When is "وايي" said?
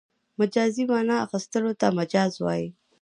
2.43-2.67